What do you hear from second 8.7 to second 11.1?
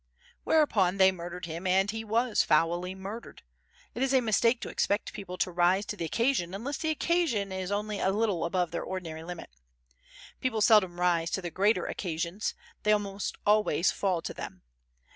their ordinary limit. People seldom